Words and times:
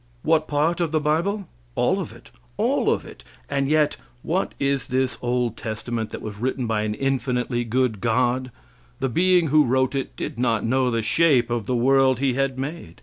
What 0.23 0.47
part 0.47 0.81
of 0.81 0.91
the 0.91 0.99
bible? 0.99 1.47
All 1.75 1.99
of 1.99 2.11
it; 2.11 2.31
all 2.57 2.91
of 2.91 3.05
it; 3.05 3.23
and 3.47 3.67
yet 3.67 3.97
what 4.23 4.55
is 4.59 4.87
this 4.87 5.19
old 5.21 5.55
testament 5.57 6.09
that 6.09 6.23
was 6.23 6.39
written 6.39 6.65
by 6.65 6.81
an 6.81 6.95
infinitely 6.95 7.63
good 7.65 8.01
God? 8.01 8.49
The 8.99 9.09
being 9.09 9.49
who 9.49 9.63
wrote 9.63 9.93
it 9.93 10.15
did 10.15 10.39
not 10.39 10.65
know 10.65 10.89
the 10.89 11.03
shape 11.03 11.51
of 11.51 11.67
the 11.67 11.75
world 11.75 12.17
He 12.17 12.33
had 12.33 12.57
made. 12.57 12.99